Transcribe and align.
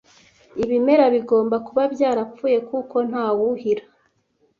Ibimera 0.63 1.05
bigomba 1.15 1.55
kuba 1.67 1.83
byarapfuye 1.93 2.57
kuko 2.69 2.95
ntawuhira. 3.09 3.83